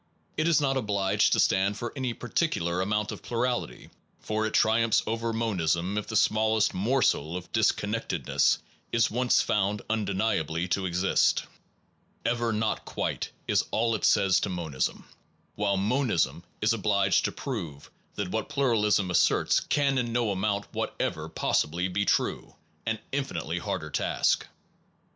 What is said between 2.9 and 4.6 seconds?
of plurality, for it